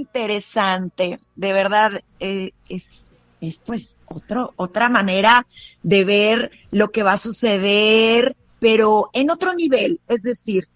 [0.00, 5.46] interesante, de verdad, eh, es, es pues otro, otra manera
[5.82, 10.68] de ver lo que va a suceder, pero en otro nivel, es decir,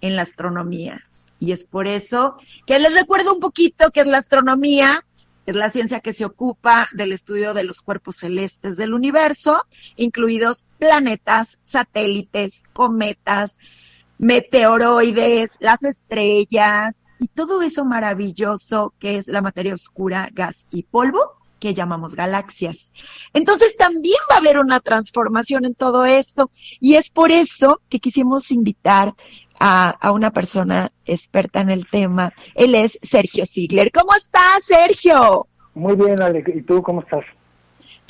[0.00, 0.98] en la astronomía.
[1.38, 5.04] Y es por eso que les recuerdo un poquito que es la astronomía,
[5.46, 9.64] es la ciencia que se ocupa del estudio de los cuerpos celestes del universo,
[9.96, 13.56] incluidos planetas, satélites, cometas,
[14.18, 21.36] meteoroides, las estrellas y todo eso maravilloso que es la materia oscura, gas y polvo
[21.60, 22.92] que llamamos galaxias.
[23.34, 28.00] Entonces también va a haber una transformación en todo esto y es por eso que
[28.00, 29.12] quisimos invitar
[29.60, 32.32] a, una persona experta en el tema.
[32.54, 33.92] Él es Sergio Ziegler.
[33.92, 35.46] ¿Cómo estás, Sergio?
[35.74, 36.42] Muy bien, Ale.
[36.46, 37.24] ¿Y tú cómo estás?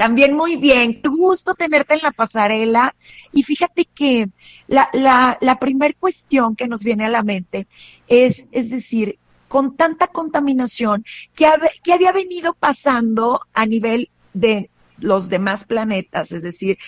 [0.01, 1.03] También muy bien.
[1.03, 2.97] Tu gusto tenerte en la pasarela.
[3.35, 4.31] Y fíjate que
[4.67, 7.67] la, la, la primer cuestión que nos viene a la mente
[8.09, 11.47] es, es decir, con tanta contaminación que,
[11.85, 16.79] que había venido pasando a nivel de los demás planetas, es decir,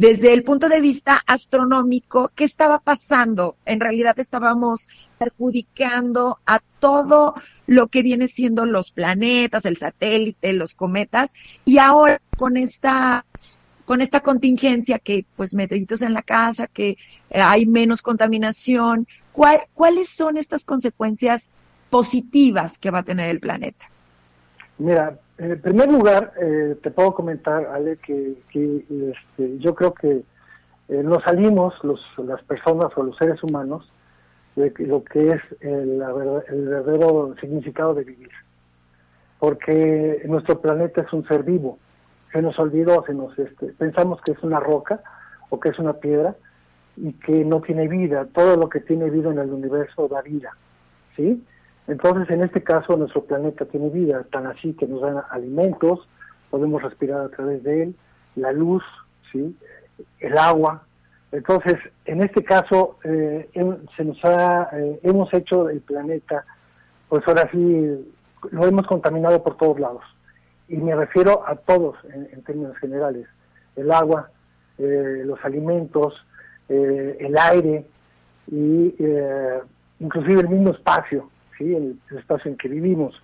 [0.00, 3.56] desde el punto de vista astronómico, ¿qué estaba pasando?
[3.66, 7.34] En realidad estábamos perjudicando a todo
[7.66, 11.34] lo que viene siendo los planetas, el satélite, los cometas,
[11.66, 13.26] y ahora con esta
[13.84, 16.96] con esta contingencia que pues meteoritos en la casa, que
[17.34, 21.50] hay menos contaminación, ¿cuál, ¿cuáles son estas consecuencias
[21.90, 23.90] positivas que va a tener el planeta?
[24.78, 30.22] Mira, en primer lugar, eh, te puedo comentar, Ale, que, este, yo creo que
[30.88, 33.90] eh, nos salimos, los, las personas o los seres humanos,
[34.54, 36.02] de lo que es el,
[36.48, 38.30] el verdadero significado de vivir.
[39.38, 41.78] Porque nuestro planeta es un ser vivo.
[42.32, 45.00] Se nos olvidó, se nos, este, pensamos que es una roca
[45.48, 46.36] o que es una piedra
[46.98, 48.26] y que no tiene vida.
[48.26, 50.50] Todo lo que tiene vida en el universo da vida.
[51.16, 51.42] ¿Sí?
[51.90, 56.06] Entonces, en este caso, nuestro planeta tiene vida, tan así que nos dan alimentos,
[56.48, 57.96] podemos respirar a través de él,
[58.36, 58.84] la luz,
[59.32, 59.56] ¿sí?
[60.20, 60.84] el agua.
[61.32, 63.50] Entonces, en este caso, eh,
[63.96, 66.44] se nos ha, eh, hemos hecho el planeta,
[67.08, 68.08] pues ahora sí,
[68.52, 70.04] lo hemos contaminado por todos lados.
[70.68, 73.26] Y me refiero a todos en, términos generales.
[73.74, 74.30] El agua,
[74.78, 76.14] eh, los alimentos,
[76.68, 77.84] el aire
[78.46, 78.94] y
[79.98, 81.28] inclusive el mismo espacio
[81.64, 83.20] el, espacio en que vivimos.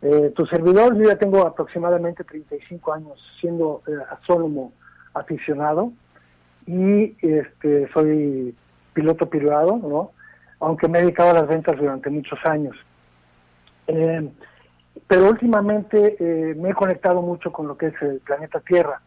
[0.00, 4.72] Eh, tu servidor, yo ya tengo aproximadamente 35 años siendo eh, astrónomo
[5.14, 5.92] aficionado
[6.66, 8.54] y este, soy
[8.94, 10.10] piloto privado, ¿no?
[10.60, 12.76] aunque me he dedicado a las ventas durante muchos años.
[13.86, 14.28] Eh,
[15.06, 16.16] pero últimamente
[16.56, 19.00] me he conectado mucho con lo que es el planeta Tierra.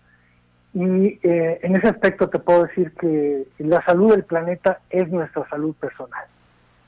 [0.73, 5.73] Y en ese aspecto te puedo decir que la salud del planeta es nuestra salud
[5.75, 6.25] personal.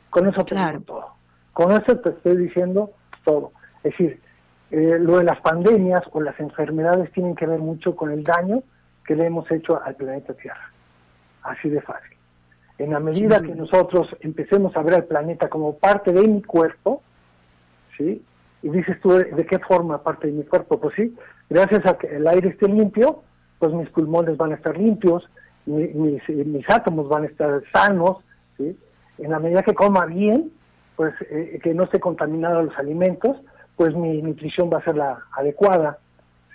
[0.09, 0.81] Con eso claro.
[0.81, 1.16] todo.
[1.57, 2.91] Con eso te estoy diciendo
[3.25, 3.51] todo.
[3.77, 4.21] Es decir,
[4.69, 8.61] eh, lo de las pandemias o las enfermedades tienen que ver mucho con el daño
[9.03, 10.71] que le hemos hecho al planeta Tierra.
[11.41, 12.15] Así de fácil.
[12.77, 17.01] En la medida que nosotros empecemos a ver al planeta como parte de mi cuerpo,
[17.97, 18.23] ¿sí?
[18.61, 20.79] Y dices tú, ¿de qué forma parte de mi cuerpo?
[20.79, 21.15] Pues sí,
[21.49, 23.23] gracias a que el aire esté limpio,
[23.57, 25.27] pues mis pulmones van a estar limpios,
[25.65, 28.17] mis, mis átomos van a estar sanos,
[28.57, 28.77] ¿sí?
[29.17, 30.51] En la medida que coma bien,
[30.97, 33.37] pues eh, que no esté contaminado los alimentos,
[33.77, 35.99] pues mi nutrición va a ser la adecuada,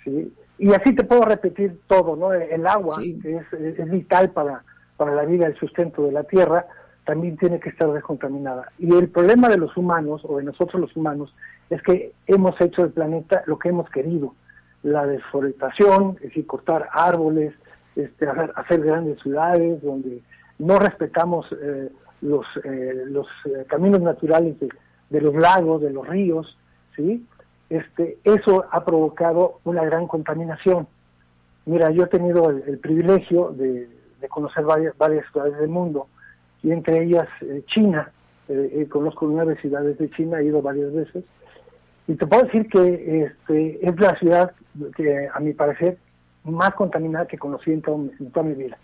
[0.03, 0.31] ¿sí?
[0.59, 2.33] Y así te puedo repetir todo, ¿no?
[2.33, 4.63] El agua, que es, es, vital para,
[4.97, 6.67] para la vida, el sustento de la tierra,
[7.05, 8.71] también tiene que estar descontaminada.
[8.77, 11.33] Y el problema de los humanos, o de nosotros los humanos,
[11.69, 14.35] es que hemos hecho del planeta lo que hemos querido.
[14.83, 17.53] La deforestación, es decir, cortar árboles,
[17.95, 20.21] este, hacer, hacer grandes ciudades donde
[20.59, 21.89] no respetamos eh,
[22.23, 26.57] los, eh, los eh, caminos naturales de, los lagos, de los ríos,
[26.95, 27.25] ¿sí?
[27.69, 30.87] Este, eso ha provocado una gran contaminación.
[31.65, 33.87] Mira, yo he tenido el, privilegio de,
[34.29, 36.07] conocer varias, varias ciudades del mundo,
[36.61, 38.09] y entre ellas eh, China.
[38.89, 41.23] conozco nueve ciudades de China, he ido varias veces,
[42.07, 44.51] y te puedo decir que este, es la ciudad
[44.95, 45.97] que, a mi parecer,
[46.43, 48.77] más contaminada que conocí en toda mi vida.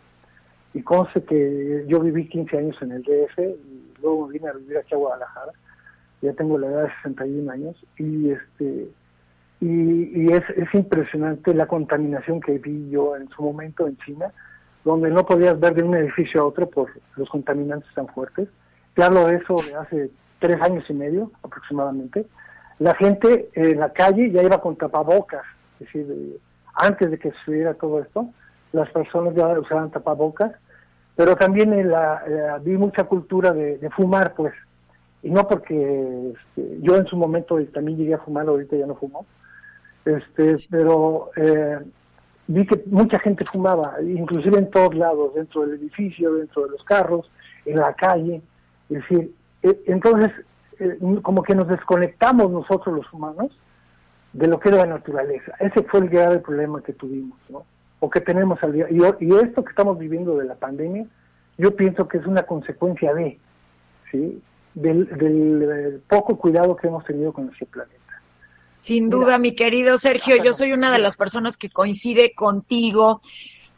[0.74, 4.78] Y conste que yo viví 15 años en el DF y luego vine a vivir
[4.78, 5.52] aquí a Guadalajara.
[6.22, 8.90] Ya tengo la edad de 61 años y este
[9.62, 14.32] y, es, es impresionante la contaminación que vi yo en su momento en China,
[14.86, 18.48] donde no podías ver de un edificio a otro por los contaminantes tan fuertes.
[18.94, 22.26] Te hablo de eso de hace tres años y medio aproximadamente.
[22.80, 25.44] La gente en la calle ya iba con tapabocas,
[25.82, 26.40] es decir,
[26.76, 28.30] antes de que sucediera todo esto,
[28.72, 30.54] las personas ya usaban tapabocas,
[31.16, 34.54] pero también la, vi mucha cultura de, fumar, pues,
[35.22, 38.96] y no porque este, yo en su momento también llegué a fumar, ahorita ya no
[38.96, 39.26] fumo,
[40.06, 41.80] este, pero eh,
[42.48, 46.84] vi que mucha gente fumaba, inclusive en todos lados, dentro del edificio, dentro de los
[46.84, 47.30] carros,
[47.66, 48.42] en la calle,
[48.90, 49.34] es decir,
[49.64, 50.32] eh, entonces
[50.80, 53.52] eh, como que nos desconectamos nosotros los humanos
[54.34, 55.52] de lo que era la naturaleza.
[55.60, 57.66] Ese fue el grave problema que tuvimos, ¿no?
[58.00, 58.88] O que tenemos al día.
[58.90, 61.06] Y, y esto que estamos viviendo de la pandemia,
[61.58, 63.38] yo pienso que es una consecuencia de,
[64.12, 64.42] ¿sí?
[64.74, 67.96] Del, del, poco cuidado que hemos tenido con nuestro planeta.
[68.80, 73.20] Sin duda, mi querido Sergio, yo soy una de las personas que coincide contigo.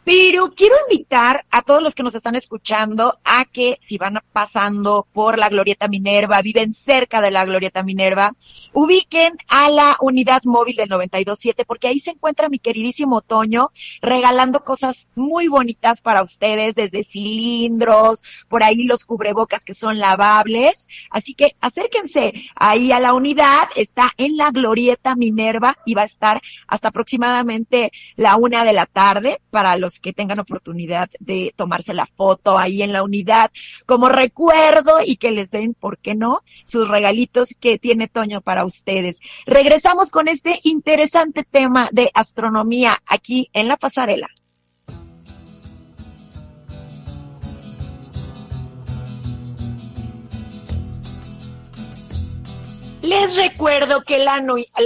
[0.04, 5.08] Pero quiero invitar a todos los que nos están escuchando a que si van pasando
[5.14, 8.34] por la Glorieta Minerva, viven cerca de la Glorieta Minerva,
[8.74, 13.72] ubiquen a la unidad móvil del 927 porque ahí se encuentra mi queridísimo Toño
[14.02, 20.88] regalando cosas muy bonitas para ustedes, desde cilindros, por ahí los cubrebocas que son lavables.
[21.12, 26.06] Así que acérquense ahí a la unidad, está en la Glorieta Minerva y va a
[26.06, 31.94] estar hasta aproximadamente la una de la tarde para los que tengan oportunidad de tomarse
[31.94, 33.52] la foto ahí en la unidad
[33.86, 38.66] como recuerdo y que les den, ¿por qué no?, sus regalitos que tiene Toño para
[38.66, 39.20] ustedes.
[39.46, 44.30] Regresamos con este interesante tema de astronomía aquí en la pasarela.
[53.04, 54.40] Les recuerdo que la,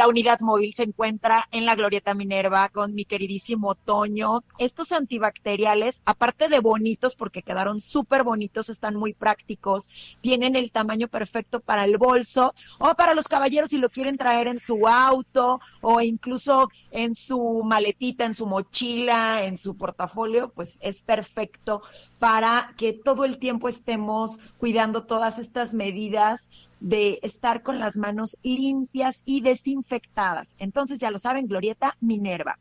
[0.08, 4.42] unidad móvil se encuentra en la Glorieta Minerva con mi queridísimo Toño.
[4.58, 11.10] Estos antibacteriales, aparte de bonitos, porque quedaron súper bonitos, están muy prácticos, tienen el tamaño
[11.10, 15.60] perfecto para el bolso o para los caballeros si lo quieren traer en su auto
[15.82, 21.82] o incluso en su maletita, en su mochila, en su portafolio, pues es perfecto
[22.18, 26.50] para que todo el tiempo estemos cuidando todas estas medidas
[26.86, 30.56] de estar con las manos limpias y desinfectadas.
[30.60, 32.60] Entonces, ya lo saben, Glorieta Minerva.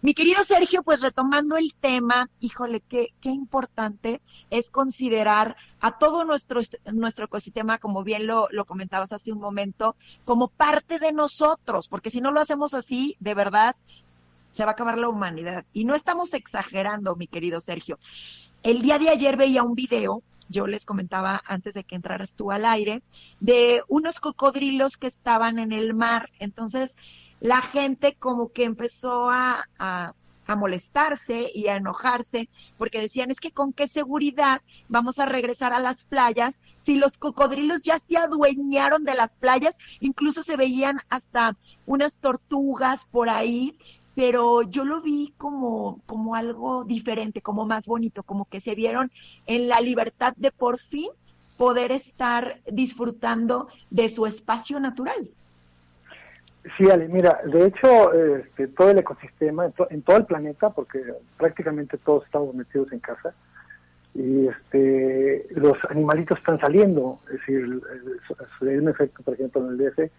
[0.00, 6.24] Mi querido Sergio, pues retomando el tema, híjole, qué, qué importante es considerar a todo
[6.24, 6.62] nuestro,
[6.94, 12.08] nuestro ecosistema, como bien lo, lo comentabas hace un momento, como parte de nosotros, porque
[12.08, 13.76] si no lo hacemos así, de verdad,
[14.54, 15.66] se va a acabar la humanidad.
[15.74, 17.98] Y no estamos exagerando, mi querido Sergio.
[18.62, 22.50] El día de ayer veía un video yo les comentaba antes de que entraras tú
[22.50, 23.02] al aire,
[23.40, 26.30] de unos cocodrilos que estaban en el mar.
[26.38, 26.96] Entonces,
[27.40, 30.14] la gente como que empezó a, a,
[30.56, 32.48] molestarse y a enojarse
[32.78, 37.18] porque decían, es que con qué seguridad vamos a regresar a las playas si los
[37.18, 41.54] cocodrilos ya se adueñaron de las playas, incluso se veían hasta
[41.84, 43.76] unas tortugas por ahí
[44.18, 49.12] pero yo lo vi como, como algo diferente, como más bonito, como que se vieron
[49.46, 51.08] en la libertad de por fin
[51.56, 55.30] poder estar disfrutando de su espacio natural.
[56.76, 61.00] Sí, Ale, mira, de hecho, este, todo el ecosistema, en, todo el planeta, porque
[61.36, 63.32] prácticamente todos estamos metidos en casa,
[64.14, 67.80] y este, los animalitos están saliendo, es decir,
[68.62, 70.10] hay un efecto, por ejemplo, en el DF,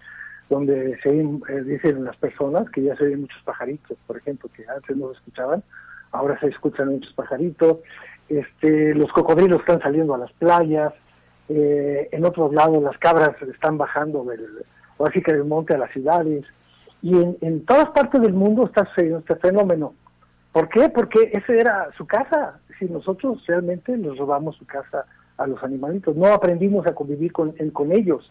[0.49, 4.63] donde se eh, dicen las personas que ya se oyen muchos pajaritos, por ejemplo, que
[4.67, 5.63] antes no se escuchaban,
[6.11, 7.77] ahora se escuchan muchos pajaritos,
[8.27, 10.93] este, los cocodrilos están saliendo a las playas,
[11.49, 14.41] eh, en otros lados las cabras están bajando del,
[14.97, 16.45] o así que del monte a las ciudades,
[17.01, 19.93] y en, todas partes del mundo está sucediendo este fenómeno.
[20.51, 20.89] ¿Por qué?
[20.89, 22.59] Porque esa era su casa.
[22.77, 25.05] Si nosotros realmente nos robamos su casa
[25.37, 28.29] a los animalitos, no aprendimos a convivir con, con ellos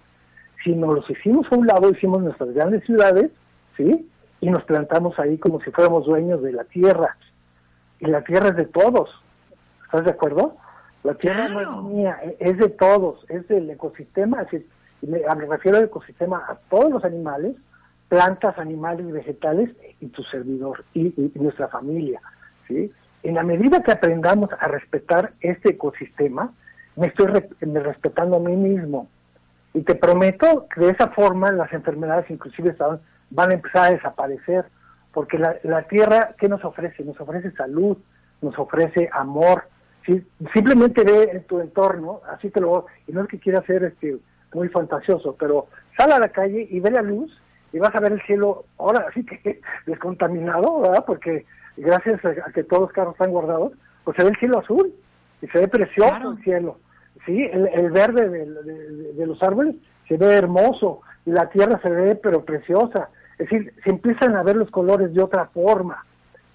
[0.64, 3.30] sino los hicimos a un lado, hicimos nuestras grandes ciudades,
[3.76, 4.08] ¿sí?
[4.40, 7.16] Y nos plantamos ahí como si fuéramos dueños de la tierra.
[8.00, 9.10] Y la tierra es de todos.
[9.84, 10.52] ¿Estás de acuerdo?
[11.04, 14.44] La tierra no es mía, e-, es de todos, es del ecosistema.
[15.02, 17.56] me, refiero al ecosistema a todos los animales,
[18.08, 22.20] plantas, animales, vegetales y tu servidor y, nuestra familia.
[22.66, 22.92] ¿sí?
[23.22, 26.52] En la medida que aprendamos a respetar este ecosistema,
[26.96, 27.26] me estoy
[27.60, 29.08] respetando a mí mismo.
[29.78, 32.74] Y te prometo que de esa forma las enfermedades inclusive
[33.30, 34.64] van a empezar a desaparecer,
[35.12, 37.04] porque la, la tierra, ¿qué nos ofrece?
[37.04, 37.96] Nos ofrece salud,
[38.42, 39.68] nos ofrece amor.
[40.04, 40.26] ¿sí?
[40.52, 44.18] Simplemente ve en tu entorno, así te lo y no es que quiera ser este,
[44.52, 47.40] muy fantasioso, pero sal a la calle y ve la luz
[47.72, 51.04] y vas a ver el cielo, ahora sí que descontaminado, ¿verdad?
[51.06, 54.92] Porque gracias a que todos los carros están guardados, pues se ve el cielo azul
[55.40, 56.80] y se ve precioso el cielo.
[57.28, 57.44] ¿Sí?
[57.52, 59.76] El, verde de, los árboles
[60.08, 63.10] se ve hermoso la tierra se ve pero preciosa.
[63.32, 66.04] Es decir, se empiezan a ver los colores de otra forma,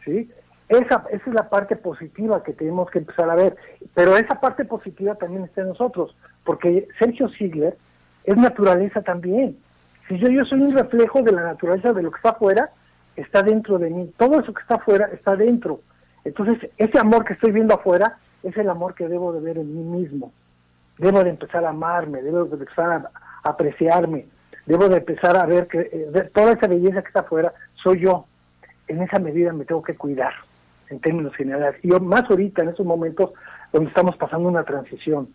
[0.03, 0.30] ¿sí?
[0.68, 3.56] Esa, esa es la parte positiva que tenemos que empezar a ver.
[3.94, 7.75] Pero esa parte positiva también está en nosotros, porque Sergio Ziegler
[8.24, 9.56] es naturaleza también.
[10.08, 12.72] Si yo, yo soy un reflejo de la naturaleza de lo que está afuera,
[13.15, 14.12] está dentro de mí.
[14.18, 15.82] Todo eso que está afuera está dentro.
[16.25, 19.74] Entonces, ese amor que estoy viendo afuera es el amor que debo de ver en
[19.75, 20.34] mí mismo.
[20.98, 24.28] Debo de empezar a amarme, debo de empezar a, apreciarme,
[24.66, 28.26] debo de empezar a ver que eh, toda esa belleza que está afuera soy yo.
[28.88, 30.34] En esa medida me tengo que cuidar,
[30.90, 31.80] en términos generales.
[31.84, 33.32] Y yo, más ahorita, en estos momentos
[33.72, 35.28] donde estamos pasando una transición.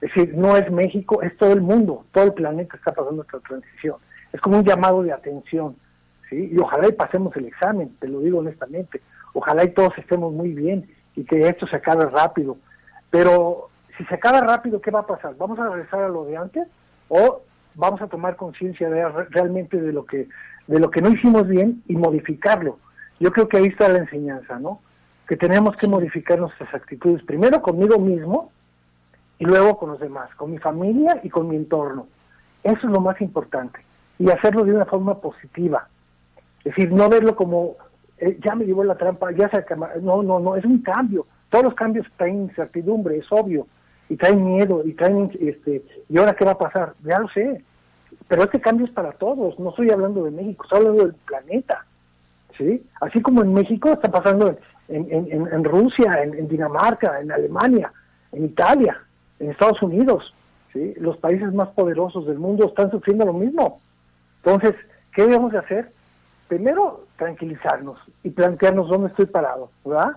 [0.00, 3.38] Es decir, no es México, es todo el mundo, todo el planeta está pasando esta
[3.40, 3.96] transición.
[4.32, 5.76] Es como un llamado de atención.
[6.28, 6.50] ¿sí?
[6.52, 9.00] Y ojalá y pasemos el examen, te lo digo honestamente.
[9.32, 10.84] Ojalá y todos estemos muy bien
[11.16, 12.56] y que esto se acabe rápido.
[13.10, 15.36] Pero si se acaba rápido, ¿qué va a pasar?
[15.36, 16.66] ¿Vamos a regresar a lo de antes
[17.08, 17.42] o
[17.76, 20.28] vamos a tomar conciencia de, realmente de lo que
[20.66, 22.78] de lo que no hicimos bien y modificarlo?
[23.20, 24.80] Yo creo que ahí está la enseñanza, ¿no?
[25.28, 28.50] Que tenemos que modificar nuestras actitudes, primero conmigo mismo
[29.38, 32.06] y luego con los demás, con mi familia y con mi entorno.
[32.62, 33.80] Eso es lo más importante.
[34.18, 35.88] Y hacerlo de una forma positiva.
[36.58, 37.74] Es decir, no verlo como,
[38.18, 39.64] eh, ya me llevó la trampa, ya se
[40.00, 41.26] No, no, no, es un cambio.
[41.50, 43.66] Todos los cambios traen incertidumbre, es obvio.
[44.08, 46.94] Y traen miedo, y traen, este, ¿y ahora qué va a pasar?
[47.02, 47.62] Ya lo sé.
[48.28, 49.58] Pero este cambio es para todos.
[49.58, 51.84] No estoy hablando de México, estoy hablando del planeta.
[52.56, 52.82] ¿Sí?
[53.00, 54.56] Así como en México está pasando
[54.88, 57.92] en, en, en, Rusia, en, Dinamarca, en Alemania,
[58.30, 58.96] en Italia,
[59.40, 60.32] en Estados Unidos.
[60.72, 60.92] ¿sí?
[61.00, 63.80] Los países más poderosos del mundo están sufriendo lo mismo.
[64.36, 64.76] Entonces,
[65.12, 65.92] ¿qué debemos de hacer?
[66.46, 70.12] Primero, tranquilizarnos y plantearnos dónde estoy parado, ¿verdad?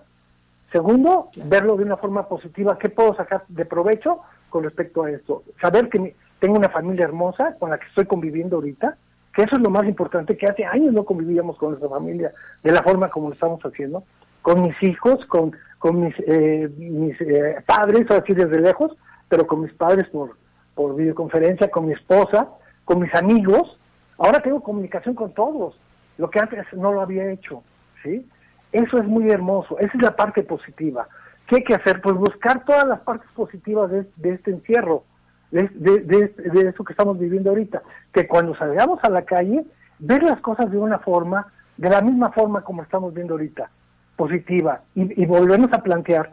[0.71, 4.19] Segundo, verlo de una forma positiva, qué puedo sacar de provecho
[4.49, 5.43] con respecto a esto.
[5.61, 8.97] Saber que tengo una familia hermosa con la que estoy conviviendo ahorita,
[9.33, 12.33] que eso es lo más importante, que hace años no convivíamos con nuestra familia
[12.63, 14.03] de la forma como lo estamos haciendo,
[14.41, 18.95] con mis hijos, con, con mis, eh, mis eh, padres, así desde lejos,
[19.29, 20.37] pero con mis padres por,
[20.75, 22.49] por videoconferencia, con mi esposa,
[22.83, 23.77] con mis amigos.
[24.17, 25.75] Ahora tengo comunicación con todos
[26.17, 27.63] lo que antes no lo había hecho,
[28.03, 28.27] ¿sí?
[28.71, 31.07] Eso es muy hermoso, esa es la parte positiva.
[31.47, 32.01] ¿Qué hay que hacer?
[32.01, 35.03] Pues buscar todas las partes positivas de, este encierro,
[35.51, 37.81] de, de, eso que estamos viviendo ahorita.
[38.11, 39.65] Que cuando salgamos a la calle,
[39.99, 41.47] ver las cosas de una forma,
[41.77, 43.69] de la misma forma como estamos viendo ahorita,
[44.17, 46.31] positiva, y, y volvernos a plantear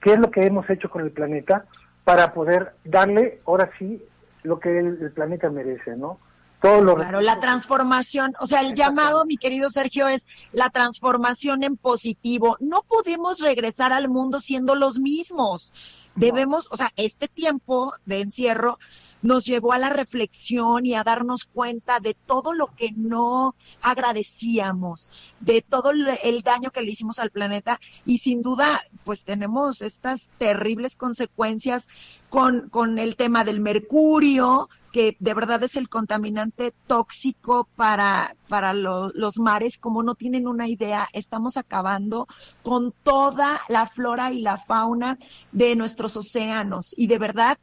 [0.00, 1.64] qué es lo que hemos hecho con el planeta
[2.02, 4.02] para poder darle, ahora sí,
[4.42, 6.18] lo que el planeta merece, ¿no?
[6.60, 12.56] Claro, la transformación, o sea, el llamado, mi querido Sergio, es la transformación en positivo.
[12.60, 15.72] No podemos regresar al mundo siendo los mismos.
[16.14, 18.78] Debemos, o sea, este tiempo de encierro
[19.20, 25.34] nos llevó a la reflexión y a darnos cuenta de todo lo que no agradecíamos,
[25.40, 30.26] de todo el daño que le hicimos al planeta y sin duda, pues tenemos estas
[30.38, 31.88] terribles consecuencias
[32.30, 38.72] con, con el tema del mercurio, que de verdad es el contaminante tóxico para, para
[38.72, 42.26] los mares, como no tienen una idea, estamos acabando
[42.62, 45.18] con toda la flora y la fauna
[45.52, 46.94] de nuestros océanos.
[46.96, 47.58] Y de verdad,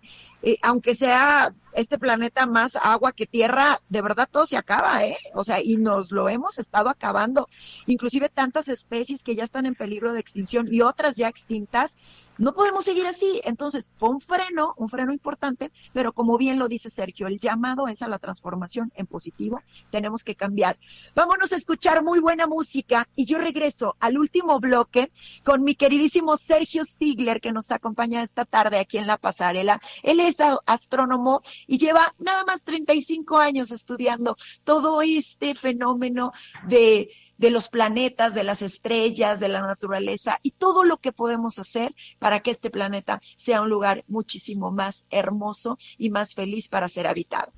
[0.45, 5.17] eh, aunque sea este planeta más agua que tierra, de verdad todo se acaba, ¿eh?
[5.33, 7.47] O sea, y nos lo hemos estado acabando.
[7.87, 11.97] Inclusive tantas especies que ya están en peligro de extinción y otras ya extintas.
[12.37, 13.41] No podemos seguir así.
[13.43, 17.87] Entonces, fue un freno, un freno importante, pero como bien lo dice Sergio, el llamado
[17.87, 19.61] es a la transformación en positivo.
[19.91, 20.77] Tenemos que cambiar.
[21.15, 25.11] Vámonos a escuchar muy buena música y yo regreso al último bloque
[25.43, 29.79] con mi queridísimo Sergio Ziegler que nos acompaña esta tarde aquí en la pasarela.
[30.01, 30.32] Él es
[30.65, 36.31] astrónomo y lleva nada más 35 años estudiando todo este fenómeno
[36.67, 41.59] de, de los planetas, de las estrellas, de la naturaleza y todo lo que podemos
[41.59, 46.89] hacer para que este planeta sea un lugar muchísimo más hermoso y más feliz para
[46.89, 47.51] ser habitado.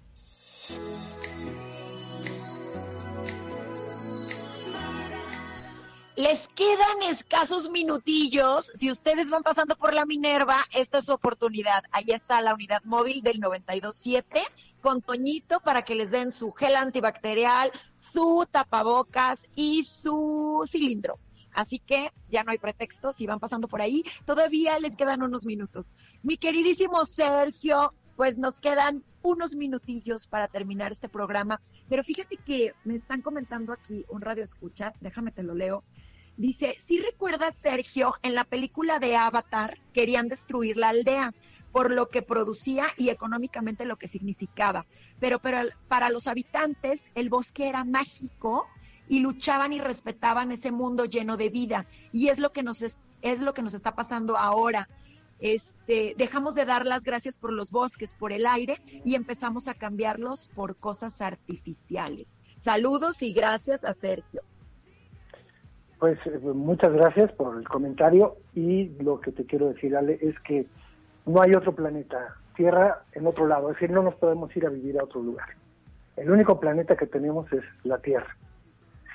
[6.16, 8.72] Les quedan escasos minutillos.
[8.74, 11.84] Si ustedes van pasando por la Minerva, esta es su oportunidad.
[11.92, 14.42] Ahí está la unidad móvil del 927
[14.82, 21.20] con Toñito para que les den su gel antibacterial, su tapabocas y su cilindro.
[21.52, 25.46] Así que ya no hay pretexto, si van pasando por ahí, todavía les quedan unos
[25.46, 25.94] minutos.
[26.24, 32.74] Mi queridísimo Sergio, pues nos quedan unos minutillos para terminar este programa, pero fíjate que
[32.84, 35.84] me están comentando aquí un radio escucha, déjame te lo leo.
[36.38, 41.34] Dice, si recuerdas, Sergio, en la película de Avatar querían destruir la aldea
[41.72, 44.86] por lo que producía y económicamente lo que significaba.
[45.20, 48.68] Pero, pero para los habitantes el bosque era mágico
[49.08, 51.86] y luchaban y respetaban ese mundo lleno de vida.
[52.12, 54.90] Y es lo que nos, es, es lo que nos está pasando ahora
[55.40, 59.74] este, dejamos de dar las gracias por los bosques, por el aire y empezamos a
[59.74, 62.40] cambiarlos por cosas artificiales.
[62.58, 64.42] Saludos y gracias a Sergio.
[66.00, 70.40] Pues eh, muchas gracias por el comentario y lo que te quiero decir, Ale, es
[70.42, 70.68] que
[71.26, 74.70] no hay otro planeta, Tierra en otro lado, es decir, no nos podemos ir a
[74.70, 75.50] vivir a otro lugar.
[76.16, 78.36] El único planeta que tenemos es la Tierra.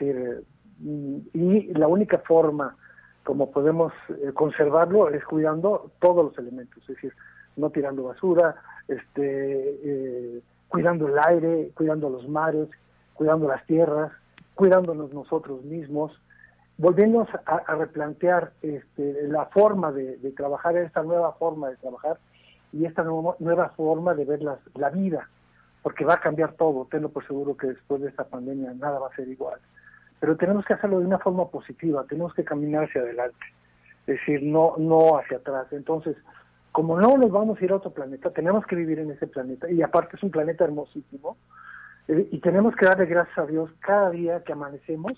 [0.01, 0.43] Eh,
[0.83, 2.77] y la única forma
[3.25, 7.13] como podemos eh, conservarlo es cuidando todos los elementos, es decir,
[7.57, 8.57] no tirando basura,
[8.89, 12.69] este, eh, cuidando el aire, cuidando los mares,
[13.15, 14.13] cuidando las tierras,
[14.55, 16.13] cuidándonos nosotros mismos,
[16.79, 22.19] volviéndonos a, replantear este, la forma de, trabajar, esta nueva forma de trabajar
[22.73, 25.29] y esta nueva forma de ver la vida,
[25.83, 29.09] porque va a cambiar todo, tengo por seguro que después de esta pandemia nada va
[29.09, 29.61] a ser igual
[30.21, 33.47] pero tenemos que hacerlo de una forma positiva, tenemos que caminar hacia adelante,
[34.07, 35.67] es decir, no, no hacia atrás.
[35.73, 36.17] Entonces,
[36.73, 39.71] como no nos vamos a ir a otro planeta, tenemos que vivir en ese planeta,
[39.71, 41.37] y aparte es un planeta hermosísimo,
[42.09, 45.15] eh, y tenemos que darle gracias a Dios cada día que amanecemos,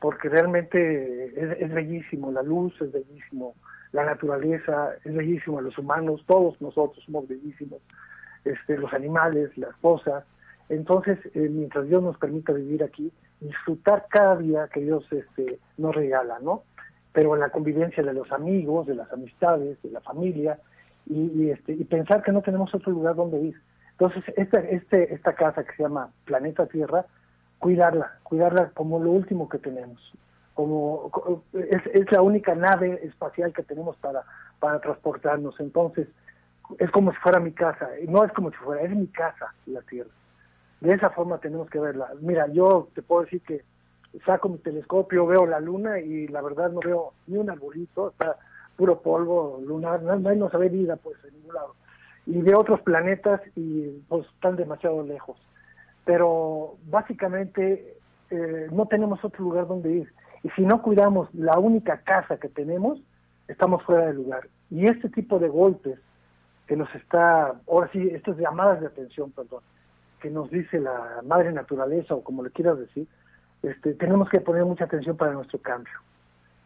[0.00, 3.54] porque realmente es, bellísimo, la luz es bellísimo,
[3.92, 7.80] la naturaleza es bellísimo, los humanos, todos nosotros somos bellísimos,
[8.46, 10.24] este, los animales, las cosas.
[10.70, 15.94] Entonces, eh, mientras Dios nos permita vivir aquí, disfrutar cada día que Dios este, nos
[15.94, 16.62] regala, ¿no?
[17.12, 20.58] Pero en la convivencia de los amigos, de las amistades, de la familia,
[21.06, 23.60] y, este, y pensar que no tenemos otro lugar donde ir.
[23.92, 27.04] Entonces, esta, este, esta casa que se llama Planeta Tierra,
[27.58, 30.12] cuidarla, cuidarla como lo último que tenemos.
[30.54, 31.10] Como,
[31.52, 34.22] es, es la única nave espacial que tenemos para,
[34.58, 35.58] para transportarnos.
[35.58, 36.08] Entonces,
[36.78, 37.88] es como si fuera mi casa.
[38.08, 40.10] No es como si fuera, es mi casa la Tierra.
[40.80, 42.08] De esa forma tenemos que verla.
[42.20, 43.62] Mira, yo te puedo decir que
[44.24, 48.36] saco mi telescopio, veo la luna y la verdad no veo ni un arbolito, está
[48.76, 51.74] puro polvo lunar, no, no, se vida pues en ningún lado.
[52.26, 55.38] Y veo otros planetas y pues están demasiado lejos.
[56.04, 57.98] Pero básicamente
[58.30, 60.12] eh, no tenemos otro lugar donde ir.
[60.42, 63.00] Y si no cuidamos la única casa que tenemos,
[63.48, 64.48] estamos fuera de lugar.
[64.70, 65.98] Y este tipo de golpes
[66.66, 69.62] que nos está, ahora sí, estas llamadas de atención, perdón,
[70.20, 73.06] que nos dice la madre naturaleza o como le quieras decir,
[73.62, 75.92] este, tenemos que poner mucha atención para nuestro cambio.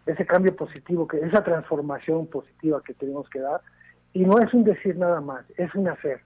[0.07, 3.61] Ese cambio positivo, que esa transformación positiva que tenemos que dar,
[4.13, 6.21] y no es un decir nada más, es un hacer.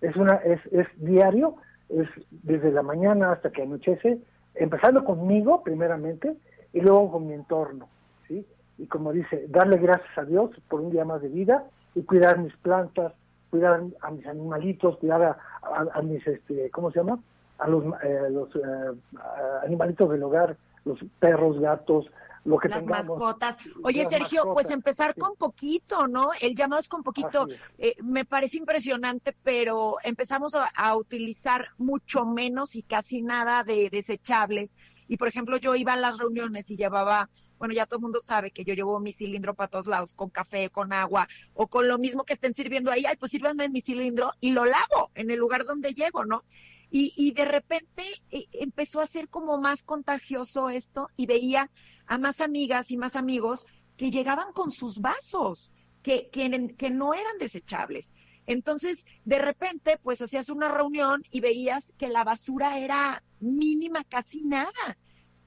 [0.00, 1.56] Es una es, es diario,
[1.88, 4.18] es desde la mañana hasta que anochece,
[4.54, 6.34] empezando conmigo primeramente
[6.72, 7.88] y luego con mi entorno,
[8.28, 8.46] ¿sí?
[8.78, 11.64] Y como dice, darle gracias a Dios por un día más de vida
[11.94, 13.12] y cuidar mis plantas,
[13.52, 15.36] cuidar a mis animalitos, cuidar
[15.92, 17.18] a, mis, este, ¿cómo se llama?
[17.58, 18.98] A los, eh, los eh,
[19.62, 22.06] animalitos del hogar, los perros, gatos,
[22.44, 23.56] lo que las mascotas.
[23.82, 26.30] Oye, Sergio, pues empezar con poquito, ¿no?
[26.40, 27.46] El llamado es con poquito.
[27.78, 34.76] Eh, me parece impresionante, pero empezamos a, utilizar mucho menos y casi nada de desechables.
[35.08, 38.20] Y por ejemplo, yo iba a las reuniones y llevaba, bueno, ya todo el mundo
[38.20, 41.88] sabe que yo llevo mi cilindro para todos lados, con café, con agua, o con
[41.88, 45.10] lo mismo que estén sirviendo ahí, ay, pues sírvanme en mi cilindro y lo lavo
[45.14, 46.44] en el lugar donde llego, ¿no?
[46.94, 51.70] Y, y de repente eh, empezó a ser como más contagioso esto y veía
[52.06, 57.14] a más amigas y más amigos que llegaban con sus vasos, que, que, que no
[57.14, 58.14] eran desechables.
[58.46, 64.42] Entonces, de repente, pues hacías una reunión y veías que la basura era mínima, casi
[64.42, 64.98] nada.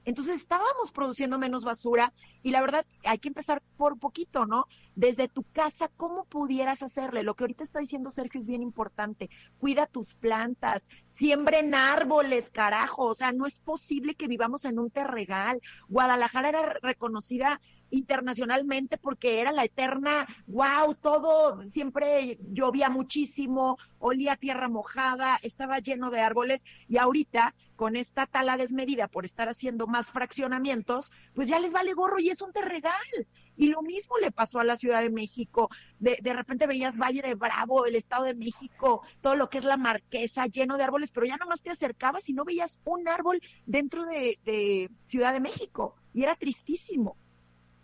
[0.06, 4.66] Entonces estábamos produciendo menos basura y la verdad hay que empezar por poquito, ¿no?
[4.94, 7.24] Desde tu casa, ¿cómo pudieras hacerle?
[7.24, 9.28] Lo que ahorita está diciendo Sergio es bien importante.
[9.58, 13.06] Cuida tus plantas, siembren árboles, carajo.
[13.06, 15.60] O sea, no es posible que vivamos en un terregal.
[15.88, 17.60] Guadalajara era reconocida
[17.90, 26.10] internacionalmente porque era la eterna, wow, todo, siempre llovía muchísimo, olía tierra mojada, estaba lleno
[26.10, 31.60] de árboles y ahorita con esta tala desmedida por estar haciendo más fraccionamientos, pues ya
[31.60, 32.96] les vale gorro y es un terregal.
[33.58, 35.70] Y lo mismo le pasó a la Ciudad de México.
[35.98, 39.64] De, de repente veías Valle de Bravo, el Estado de México, todo lo que es
[39.64, 43.40] la Marquesa, lleno de árboles, pero ya nomás te acercabas y no veías un árbol
[43.64, 45.94] dentro de, de Ciudad de México.
[46.12, 47.16] Y era tristísimo.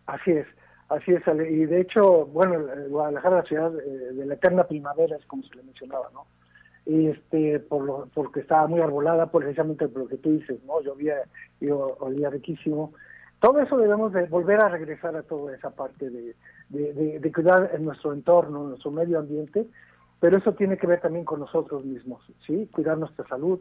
[0.07, 0.47] Así es,
[0.89, 1.23] así es.
[1.27, 5.43] Y de hecho, bueno, Guadalajara es la ciudad eh, de la eterna primavera, es como
[5.45, 6.27] se le mencionaba, ¿no?
[6.85, 10.81] Y este, por lo, porque estaba muy arbolada, precisamente por lo que tú dices, ¿no?
[10.81, 11.17] Llovía
[11.61, 12.93] y olía riquísimo.
[13.39, 16.35] Todo eso debemos de volver a regresar a toda esa parte de,
[16.69, 19.67] de, cuidar en nuestro entorno, nuestro medio ambiente,
[20.21, 22.69] pero eso tiene que ver también con nosotros mismos, ¿sí?
[22.73, 23.59] Cuidar nuestra salud,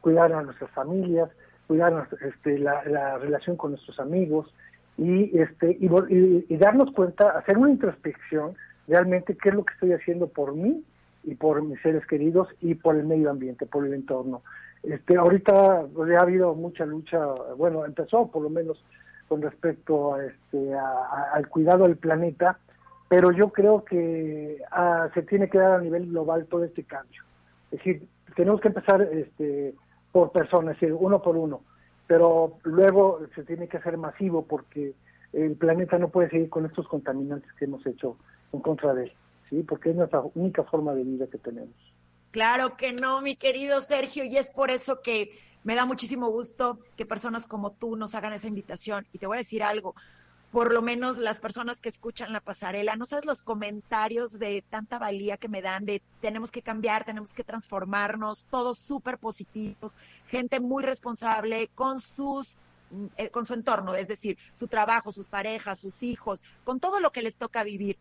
[0.00, 1.30] cuidar a nuestras familias,
[1.66, 4.54] cuidar este, la, la relación con nuestros amigos,
[4.96, 8.54] y este y, darnos cuenta, hacer una introspección
[8.86, 10.84] realmente qué es lo que estoy haciendo por mí
[11.24, 14.42] y por mis seres queridos y por el medio ambiente, por el entorno.
[14.82, 17.18] Este, ahorita ha habido mucha lucha,
[17.56, 18.84] bueno, empezó por lo menos
[19.28, 22.58] con respecto a este, al cuidado del planeta,
[23.08, 27.22] pero yo creo que ah, se tiene que dar a nivel global todo este cambio.
[27.70, 29.74] Es decir, tenemos que empezar este,
[30.12, 31.62] por personas, es decir, uno por uno,
[32.06, 34.94] pero luego se tiene que hacer masivo porque
[35.32, 38.16] el planeta no puede seguir con estos contaminantes que hemos hecho
[38.52, 39.12] en contra de él,
[39.50, 39.62] ¿sí?
[39.62, 41.74] porque es nuestra única forma de vida que tenemos.
[42.30, 45.28] Claro que no, mi querido Sergio, y es por eso que
[45.62, 49.06] me da muchísimo gusto que personas como tú nos hagan esa invitación.
[49.12, 49.94] Y te voy a decir algo,
[50.54, 55.00] por lo menos las personas que escuchan la pasarela, no sabes los comentarios de tanta
[55.00, 59.96] valía que me dan, de tenemos que cambiar, tenemos que transformarnos, todos súper positivos,
[60.28, 62.60] gente muy responsable con sus
[63.16, 67.10] eh, con su entorno, es decir, su trabajo, sus parejas, sus hijos, con todo lo
[67.10, 67.98] que les toca vivir.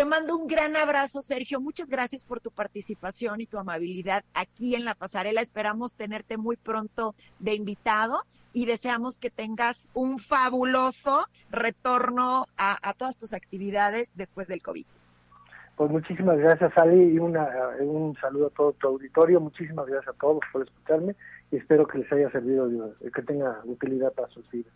[0.00, 1.60] Te mando un gran abrazo, Sergio.
[1.60, 5.42] Muchas gracias por tu participación y tu amabilidad aquí en la pasarela.
[5.42, 8.22] Esperamos tenerte muy pronto de invitado
[8.54, 14.86] y deseamos que tengas un fabuloso retorno a, todas tus actividades después del COVID.
[15.76, 17.46] Pues muchísimas gracias, Ali, y una,
[17.80, 19.38] un saludo a todo tu auditorio.
[19.38, 21.14] Muchísimas gracias a todos por escucharme
[21.50, 24.72] y espero que les haya servido, que tenga utilidad para sus vidas.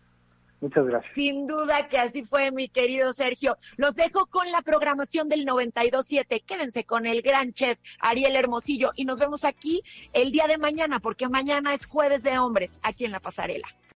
[0.65, 1.13] Muchas gracias.
[1.13, 3.55] Sin duda que así fue, mi querido Sergio.
[3.77, 6.43] Los dejo con la programación del 92.7.
[6.43, 10.99] Quédense con el gran chef Ariel Hermosillo y nos vemos aquí el día de mañana,
[10.99, 13.67] porque mañana es jueves de hombres, aquí en La Pasarela.